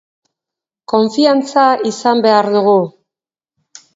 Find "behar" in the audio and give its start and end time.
2.27-2.49